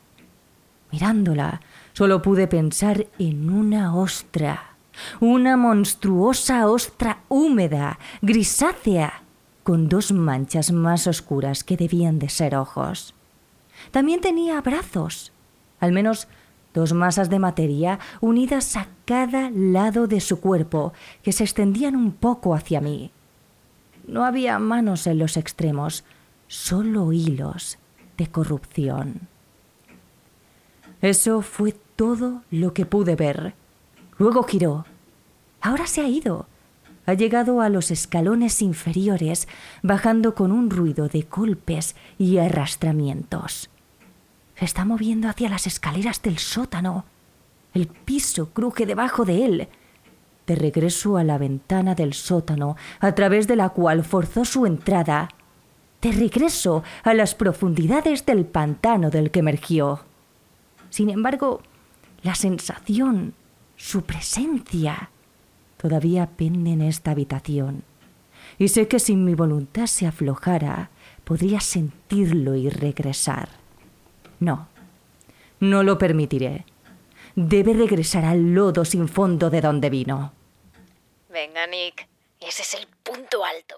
[0.91, 1.62] Mirándola,
[1.97, 4.76] Solo pude pensar en una ostra,
[5.19, 9.23] una monstruosa ostra húmeda, grisácea,
[9.63, 13.15] con dos manchas más oscuras que debían de ser ojos.
[13.89, 15.32] También tenía brazos,
[15.80, 16.28] al menos
[16.71, 22.12] dos masas de materia unidas a cada lado de su cuerpo, que se extendían un
[22.12, 23.10] poco hacia mí.
[24.06, 26.04] No había manos en los extremos,
[26.48, 27.78] solo hilos
[28.18, 29.28] de corrupción.
[31.02, 33.54] Eso fue todo lo que pude ver.
[34.18, 34.86] Luego giró.
[35.62, 36.48] Ahora se ha ido.
[37.06, 39.48] Ha llegado a los escalones inferiores,
[39.82, 43.70] bajando con un ruido de golpes y arrastramientos.
[44.56, 47.06] Se está moviendo hacia las escaleras del sótano.
[47.74, 49.68] El piso cruje debajo de él.
[50.48, 55.30] De regreso a la ventana del sótano, a través de la cual forzó su entrada.
[56.02, 60.02] De regreso a las profundidades del pantano del que emergió.
[60.90, 61.62] Sin embargo,
[62.22, 63.34] la sensación,
[63.76, 65.10] su presencia,
[65.78, 67.84] todavía pende en esta habitación.
[68.60, 70.90] Y sé que si mi voluntad se aflojara,
[71.24, 73.50] podría sentirlo y regresar.
[74.40, 74.68] No,
[75.60, 76.66] no lo permitiré.
[77.36, 80.34] Debe regresar al lodo sin fondo de donde vino.
[81.30, 82.08] Venga, Nick,
[82.40, 83.76] ese es el punto alto.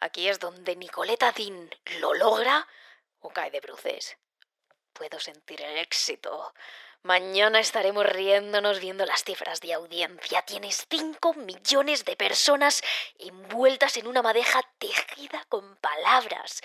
[0.00, 2.66] Aquí es donde Nicoleta Dean lo logra
[3.20, 4.16] o cae de bruces.
[4.92, 6.54] Puedo sentir el éxito.
[7.02, 10.42] Mañana estaremos riéndonos viendo las cifras de audiencia.
[10.42, 12.82] Tienes 5 millones de personas
[13.18, 16.60] envueltas en una madeja tejida con palabras.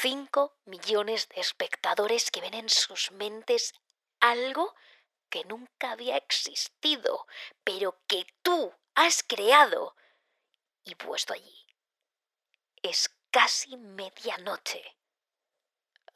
[0.00, 3.74] 5 millones de espectadores que ven en sus mentes
[4.20, 4.74] algo
[5.28, 7.26] que nunca había existido,
[7.64, 9.94] pero que tú has creado
[10.84, 11.65] y puesto allí.
[12.88, 14.78] Es casi medianoche.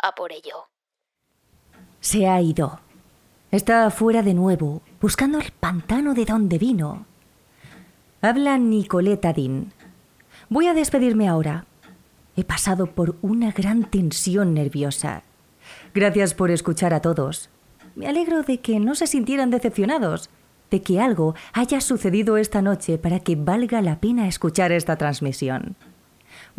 [0.01, 0.69] A por ello.
[2.01, 2.79] Se ha ido.
[3.51, 7.07] Está afuera de nuevo, buscando el pantano de donde vino.
[8.23, 9.73] Habla Nicoleta Dean.
[10.49, 11.67] Voy a despedirme ahora.
[12.37, 15.25] He pasado por una gran tensión nerviosa.
[15.93, 17.51] Gracias por escuchar a todos.
[17.97, 20.31] Me alegro de que no se sintieran decepcionados,
[20.71, 25.75] de que algo haya sucedido esta noche para que valga la pena escuchar esta transmisión.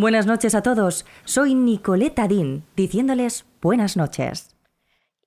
[0.01, 1.05] Buenas noches a todos.
[1.25, 4.55] Soy Nicoleta Dean, diciéndoles buenas noches.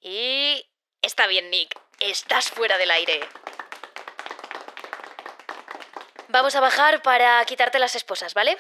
[0.02, 0.64] Y
[1.00, 1.78] Está bien, Nick.
[2.00, 3.20] Estás fuera del aire.
[6.28, 8.56] Vamos a bajar para quitarte las esposas, ¿vale?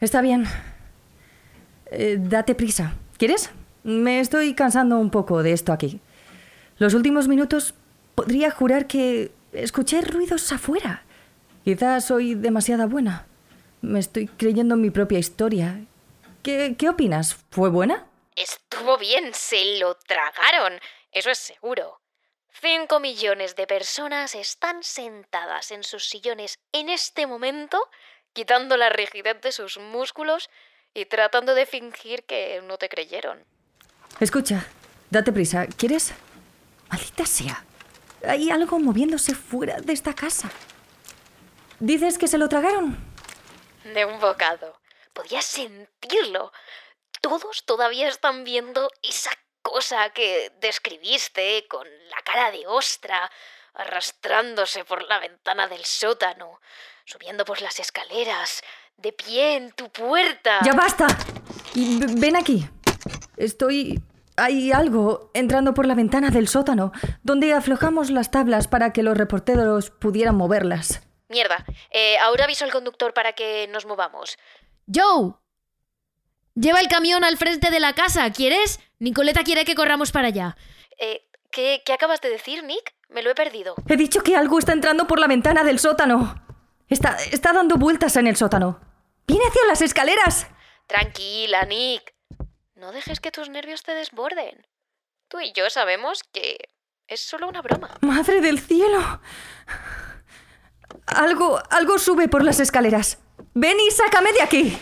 [0.00, 0.46] Está bien.
[1.90, 2.94] Eh, date prisa.
[3.18, 3.50] ¿Quieres?
[3.82, 6.00] Me estoy cansando un poco de esto aquí.
[6.78, 7.74] Los últimos minutos
[8.14, 11.02] podría jurar que escuché ruidos afuera.
[11.64, 13.26] Quizás soy demasiada buena.
[13.82, 15.84] Me estoy creyendo mi propia historia.
[16.42, 17.36] ¿Qué, qué opinas?
[17.50, 18.06] ¿Fue buena?
[18.36, 20.80] Estuvo bien, se lo tragaron.
[21.10, 22.00] Eso es seguro.
[22.60, 27.78] Cinco millones de personas están sentadas en sus sillones en este momento,
[28.32, 30.48] quitando la rigidez de sus músculos
[30.94, 33.44] y tratando de fingir que no te creyeron.
[34.20, 34.64] Escucha,
[35.10, 35.66] date prisa.
[35.66, 36.12] ¿Quieres?
[36.88, 37.64] Maldita sea.
[38.24, 40.50] Hay algo moviéndose fuera de esta casa.
[41.80, 43.11] ¿Dices que se lo tragaron?
[43.84, 44.80] De un bocado.
[45.12, 46.52] Podías sentirlo.
[47.20, 49.30] Todos todavía están viendo esa
[49.62, 53.30] cosa que describiste con la cara de ostra,
[53.74, 56.60] arrastrándose por la ventana del sótano,
[57.04, 58.62] subiendo por las escaleras,
[58.96, 60.60] de pie en tu puerta.
[60.64, 61.06] ¡Ya basta!
[61.74, 62.68] Ven aquí.
[63.36, 64.02] Estoy...
[64.36, 66.90] Hay algo entrando por la ventana del sótano,
[67.22, 71.02] donde aflojamos las tablas para que los reporteros pudieran moverlas.
[71.32, 71.64] Mierda.
[71.90, 74.38] Eh, ahora aviso al conductor para que nos movamos.
[74.86, 75.34] Joe,
[76.54, 78.78] Lleva el camión al frente de la casa, ¿quieres?
[78.98, 80.56] Nicoleta quiere que corramos para allá.
[80.98, 82.94] Eh, ¿qué, ¿Qué acabas de decir, Nick?
[83.08, 83.74] Me lo he perdido.
[83.88, 86.34] He dicho que algo está entrando por la ventana del sótano.
[86.88, 88.80] Está, está dando vueltas en el sótano.
[89.26, 90.46] ¡Viene hacia las escaleras!
[90.86, 92.14] Tranquila, Nick.
[92.74, 94.66] No dejes que tus nervios te desborden.
[95.28, 96.58] Tú y yo sabemos que
[97.06, 97.96] es solo una broma.
[98.02, 99.20] ¡Madre del cielo!
[101.16, 103.18] Algo, algo sube por las escaleras.
[103.54, 104.78] Ven y sácame de aquí.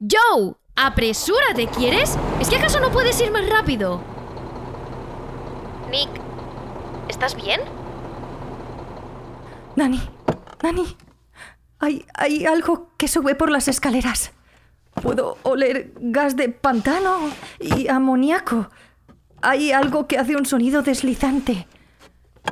[0.00, 2.18] Joe, ¡Apresúrate, ¿quieres?
[2.38, 4.02] ¿Es que acaso no puedes ir más rápido?
[5.90, 6.10] Nick,
[7.08, 7.62] ¿estás bien?
[9.74, 10.02] Dani,
[10.60, 10.96] Dani,
[11.78, 14.32] hay, hay algo que sube por las escaleras.
[15.02, 18.68] Puedo oler gas de pantano y amoníaco.
[19.40, 21.66] Hay algo que hace un sonido deslizante.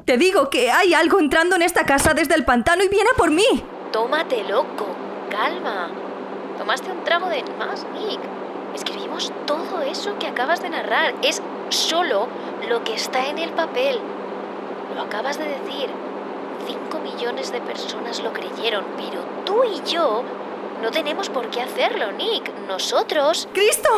[0.04, 3.30] Te digo que hay algo entrando en esta casa desde el pantano y viene por
[3.30, 3.44] mí.
[3.92, 4.86] Tómate loco,
[5.30, 5.88] calma.
[6.58, 8.20] Tomaste un trago de más, Nick.
[8.74, 11.14] Escribimos todo eso que acabas de narrar.
[11.22, 11.40] Es
[11.70, 12.28] solo
[12.68, 13.98] lo que está en el papel.
[14.94, 15.88] Lo acabas de decir.
[16.66, 20.22] Cinco millones de personas lo creyeron, pero tú y yo
[20.82, 22.52] no tenemos por qué hacerlo, Nick.
[22.66, 23.48] Nosotros...
[23.52, 23.90] ¡Cristo!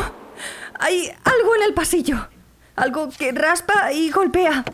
[0.79, 2.29] Hay algo en el pasillo.
[2.77, 4.65] Algo que raspa y golpea.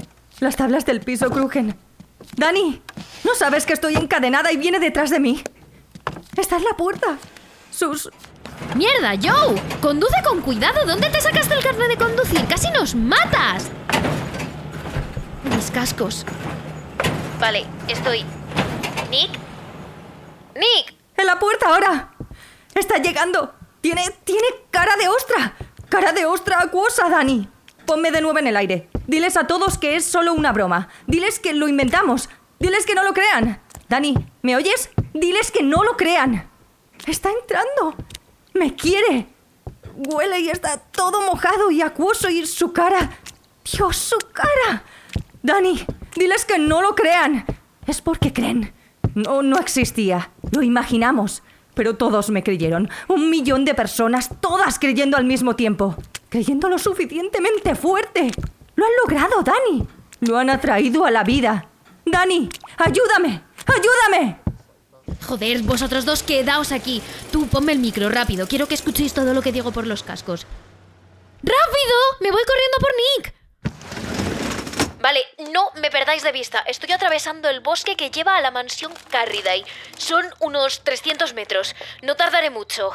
[0.43, 1.79] Las tablas del piso crujen.
[2.35, 2.83] Dani,
[3.23, 5.41] ¿no sabes que estoy encadenada y viene detrás de mí?
[6.37, 7.17] Está en la puerta.
[7.71, 8.11] Sus
[8.75, 9.63] ¡Mierda, Joe!
[9.81, 10.85] ¡Conduce con cuidado!
[10.85, 12.45] ¿Dónde te sacaste el carnet de conducir?
[12.49, 13.71] ¡Casi nos matas!
[15.45, 16.27] Mis cascos.
[17.39, 18.25] Vale, estoy.
[19.13, 19.31] ¿Nick?
[20.57, 20.93] ¡Nick!
[21.19, 22.15] ¡En la puerta ahora!
[22.75, 23.55] ¡Está llegando!
[23.81, 25.55] Tiene, tiene cara de ostra.
[25.89, 27.49] Cara de ostra acuosa, Dani.
[27.87, 28.89] Ponme de nuevo en el aire.
[29.07, 30.89] Diles a todos que es solo una broma.
[31.07, 32.29] Diles que lo inventamos.
[32.59, 33.61] Diles que no lo crean.
[33.89, 34.91] Dani, ¿me oyes?
[35.13, 36.49] Diles que no lo crean.
[37.07, 37.97] Está entrando.
[38.55, 39.27] Me quiere.
[39.95, 43.19] Huele y está todo mojado y acuoso y su cara...
[43.65, 44.83] Dios, su cara.
[45.43, 45.85] Dani,
[46.17, 47.45] diles que no lo crean.
[47.87, 48.73] Es porque creen.
[49.15, 50.31] No, no existía.
[50.51, 51.43] Lo imaginamos.
[51.75, 52.91] Pero todos me creyeron.
[53.09, 55.97] Un millón de personas, todas creyendo al mismo tiempo.
[56.33, 58.31] Creyendo lo suficientemente fuerte.
[58.75, 59.87] Lo han logrado, Dani.
[60.21, 61.69] Lo han atraído a la vida.
[62.07, 63.43] Dani, ayúdame.
[63.67, 64.39] ¡Ayúdame!
[65.27, 67.03] Joder, vosotros dos quedaos aquí.
[67.31, 68.49] Tú ponme el micro rápido.
[68.49, 70.47] Quiero que escuchéis todo lo que digo por los cascos.
[71.43, 71.97] ¡Rápido!
[72.21, 73.35] ¡Me voy corriendo por Nick!
[75.03, 75.21] Vale,
[75.53, 76.61] no me perdáis de vista.
[76.61, 79.67] Estoy atravesando el bosque que lleva a la mansión Carriday.
[79.99, 81.77] Son unos 300 metros.
[82.01, 82.91] No tardaré mucho.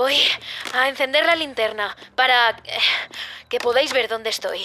[0.00, 0.16] Voy
[0.72, 2.78] a encender la linterna para eh,
[3.50, 4.64] que podáis ver dónde estoy.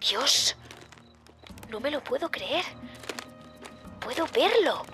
[0.00, 0.56] Dios,
[1.68, 2.64] no me lo puedo creer.
[4.00, 4.86] Puedo verlo.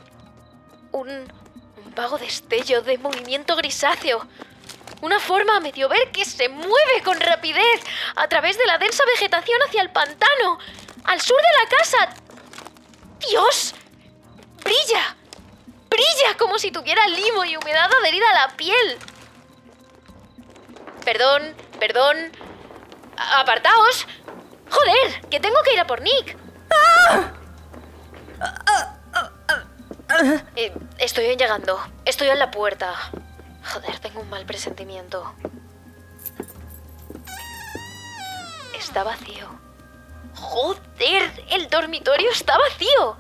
[0.91, 1.33] Un,
[1.95, 4.27] vago destello de movimiento grisáceo.
[5.03, 7.81] Una forma a medio ver que se mueve con rapidez
[8.17, 10.59] a través de la densa vegetación hacia el pantano,
[11.05, 12.15] al sur de la casa.
[13.21, 13.73] ¡Dios!
[14.65, 15.17] ¡Brilla!
[15.89, 18.99] ¡Brilla como si tuviera limo y humedad adherida a la piel!
[21.05, 22.17] Perdón, perdón.
[23.17, 24.07] ¡Apartaos!
[24.71, 25.29] ¡Joder!
[25.31, 26.37] ¡Que tengo que ir a por Nick!
[30.57, 31.81] Eh, estoy llegando.
[32.05, 32.95] Estoy en la puerta.
[33.73, 35.35] Joder, tengo un mal presentimiento.
[38.79, 39.49] Está vacío.
[40.35, 43.17] Joder, el dormitorio está vacío.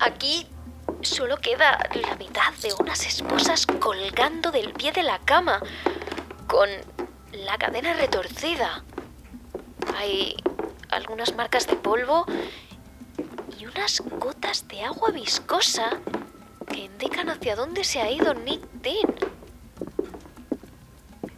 [0.00, 0.48] Aquí
[1.02, 5.60] solo queda la mitad de unas esposas colgando del pie de la cama,
[6.46, 6.68] con
[7.32, 8.82] la cadena retorcida.
[9.96, 10.36] Hay
[10.90, 12.24] algunas marcas de polvo
[13.58, 15.98] y unas gotas de agua viscosa
[16.68, 19.14] que indican hacia dónde se ha ido Nick Dean.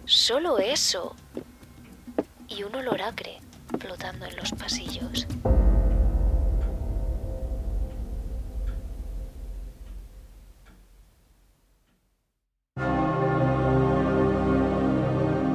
[0.04, 1.14] Solo eso.
[2.48, 3.40] Y un olor acre
[3.78, 5.26] flotando en los pasillos.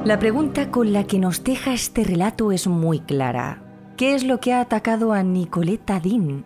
[0.06, 3.60] La pregunta con la que nos deja este relato es muy clara.
[3.96, 6.44] ¿Qué es lo que ha atacado a Nicoleta Dean?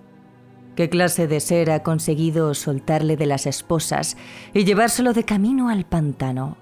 [0.77, 4.17] ¿Qué clase de ser ha conseguido soltarle de las esposas
[4.55, 6.57] y llevárselo de camino al pantano?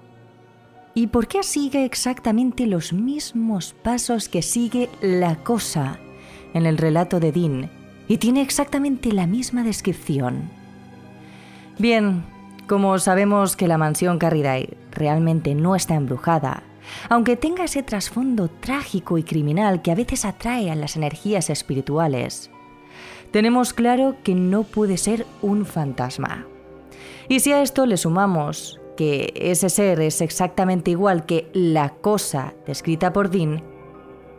[0.93, 5.99] ¿Y por qué sigue exactamente los mismos pasos que sigue la cosa
[6.53, 7.71] en el relato de Dean
[8.09, 10.49] y tiene exactamente la misma descripción?
[11.77, 12.25] Bien,
[12.67, 16.63] como sabemos que la mansión Carriday realmente no está embrujada,
[17.09, 22.51] aunque tenga ese trasfondo trágico y criminal que a veces atrae a las energías espirituales,
[23.31, 26.47] tenemos claro que no puede ser un fantasma.
[27.27, 32.53] Y si a esto le sumamos que ese ser es exactamente igual que la cosa
[32.65, 33.63] descrita por Dean,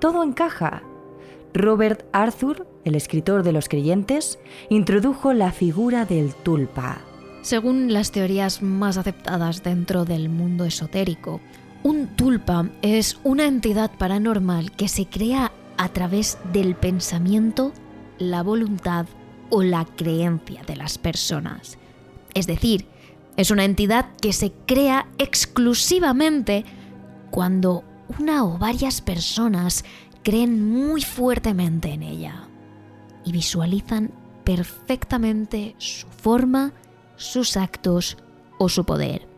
[0.01, 0.82] todo encaja.
[1.55, 4.38] Robert Arthur, el escritor de Los Creyentes,
[4.68, 6.98] introdujo la figura del tulpa.
[7.42, 11.40] Según las teorías más aceptadas dentro del mundo esotérico,
[11.83, 17.72] un tulpa es una entidad paranormal que se crea a través del pensamiento,
[18.18, 19.07] la voluntad
[19.49, 21.78] o la creencia de las personas.
[22.35, 22.87] Es decir,
[23.37, 26.64] es una entidad que se crea exclusivamente
[27.31, 27.85] cuando
[28.18, 29.85] una o varias personas
[30.22, 32.47] creen muy fuertemente en ella
[33.24, 34.12] y visualizan
[34.45, 36.72] perfectamente su forma,
[37.16, 38.18] sus actos
[38.59, 39.30] o su poder.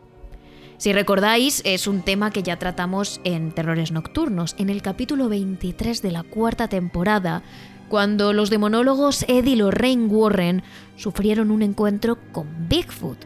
[0.83, 6.01] Si recordáis, es un tema que ya tratamos en Terrores Nocturnos, en el capítulo 23
[6.01, 7.41] de la cuarta temporada,
[7.87, 10.61] cuando los demonólogos Ed y Lorraine Warren
[10.97, 13.17] sufrieron un encuentro con Bigfoot.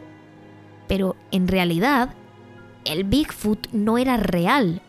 [0.86, 2.14] Pero en realidad,
[2.84, 4.80] el Bigfoot no era real,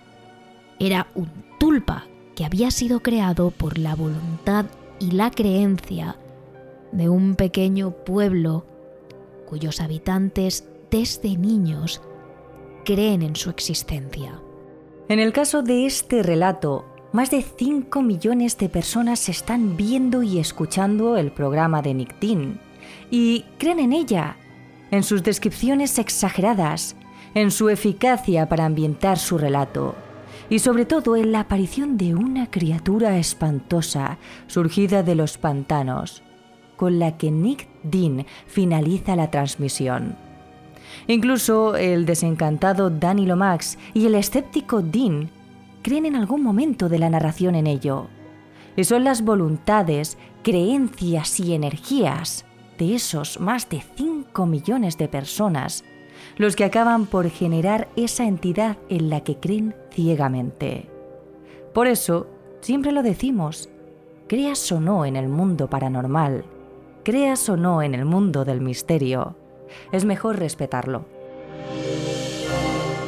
[0.78, 2.05] era un tulpa
[2.36, 4.65] que había sido creado por la voluntad
[4.99, 6.17] y la creencia
[6.91, 8.63] de un pequeño pueblo
[9.47, 12.03] cuyos habitantes desde niños
[12.90, 14.42] creen en su existencia.
[15.10, 20.40] En el caso de este relato, más de 5 millones de personas están viendo y
[20.40, 22.60] escuchando el programa de Nick Dean,
[23.12, 24.38] y creen en ella,
[24.90, 26.96] en sus descripciones exageradas,
[27.36, 29.94] en su eficacia para ambientar su relato
[30.50, 34.18] y sobre todo en la aparición de una criatura espantosa
[34.48, 36.24] surgida de los pantanos,
[36.76, 40.29] con la que Nick Dean finaliza la transmisión.
[41.08, 45.30] Incluso el desencantado Danny Lomax y el escéptico Dean
[45.82, 48.08] creen en algún momento de la narración en ello.
[48.76, 52.46] Y son las voluntades, creencias y energías
[52.78, 55.84] de esos más de 5 millones de personas
[56.38, 60.90] los que acaban por generar esa entidad en la que creen ciegamente.
[61.74, 62.28] Por eso,
[62.62, 63.70] siempre lo decimos,
[64.28, 66.46] creas o no en el mundo paranormal,
[67.04, 69.36] creas o no en el mundo del misterio,
[69.91, 71.05] es mejor respetarlo.